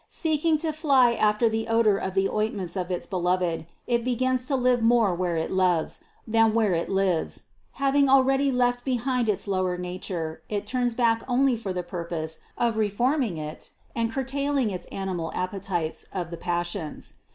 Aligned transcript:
Seeking 0.07 0.57
to 0.57 0.71
fly 0.73 1.13
after 1.13 1.47
the 1.47 1.67
odor 1.67 1.99
of 1.99 2.15
the 2.15 2.27
ointments 2.27 2.75
of 2.75 2.89
its 2.89 3.05
Beloved, 3.05 3.67
it 3.85 4.03
begins 4.03 4.47
to 4.47 4.55
live 4.55 4.81
more 4.81 5.13
where 5.13 5.37
it 5.37 5.51
loves, 5.51 6.03
than 6.27 6.55
where 6.55 6.73
it 6.73 6.89
lives. 6.89 7.43
Having 7.73 8.09
already 8.09 8.51
left 8.51 8.83
behind 8.83 9.29
its 9.29 9.47
lower 9.47 9.77
nature, 9.77 10.41
it 10.49 10.65
turns 10.65 10.95
back 10.95 11.21
only 11.27 11.55
for 11.55 11.71
the 11.71 11.83
purpose 11.83 12.39
of 12.57 12.77
reforming 12.77 13.37
it 13.37 13.69
and 13.95 14.11
curtailing 14.11 14.71
its 14.71 14.85
animal 14.87 15.31
appe 15.35 15.61
tites 15.61 16.05
of 16.11 16.31
the 16.31 16.37
passions. 16.37 17.13